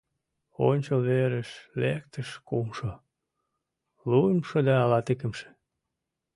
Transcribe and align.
Ончыл 0.67 0.99
верыш 1.09 1.49
лектыч 1.81 2.27
кумшо, 2.47 2.91
луымшо 4.09 4.57
да 4.67 4.75
латикымше. 4.91 5.49